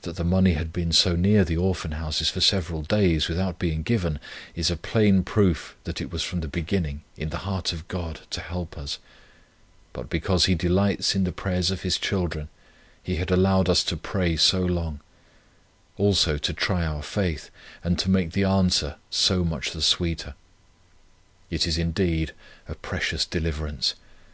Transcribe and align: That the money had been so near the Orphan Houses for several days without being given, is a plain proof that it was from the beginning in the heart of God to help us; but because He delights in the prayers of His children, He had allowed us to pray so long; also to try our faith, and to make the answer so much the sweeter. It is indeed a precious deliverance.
That 0.00 0.16
the 0.16 0.24
money 0.24 0.54
had 0.54 0.72
been 0.72 0.92
so 0.92 1.14
near 1.14 1.44
the 1.44 1.58
Orphan 1.58 1.92
Houses 1.92 2.30
for 2.30 2.40
several 2.40 2.80
days 2.80 3.28
without 3.28 3.58
being 3.58 3.82
given, 3.82 4.18
is 4.54 4.70
a 4.70 4.78
plain 4.78 5.22
proof 5.24 5.76
that 5.84 6.00
it 6.00 6.10
was 6.10 6.22
from 6.22 6.40
the 6.40 6.48
beginning 6.48 7.02
in 7.18 7.28
the 7.28 7.36
heart 7.44 7.70
of 7.70 7.86
God 7.86 8.20
to 8.30 8.40
help 8.40 8.78
us; 8.78 8.98
but 9.92 10.08
because 10.08 10.46
He 10.46 10.54
delights 10.54 11.14
in 11.14 11.24
the 11.24 11.32
prayers 11.32 11.70
of 11.70 11.82
His 11.82 11.98
children, 11.98 12.48
He 13.02 13.16
had 13.16 13.30
allowed 13.30 13.68
us 13.68 13.84
to 13.84 13.96
pray 13.98 14.36
so 14.36 14.60
long; 14.62 15.00
also 15.98 16.38
to 16.38 16.54
try 16.54 16.86
our 16.86 17.02
faith, 17.02 17.50
and 17.84 17.98
to 17.98 18.08
make 18.08 18.32
the 18.32 18.44
answer 18.44 18.96
so 19.10 19.44
much 19.44 19.72
the 19.72 19.82
sweeter. 19.82 20.34
It 21.50 21.66
is 21.66 21.76
indeed 21.76 22.32
a 22.66 22.74
precious 22.74 23.26
deliverance. 23.26 23.96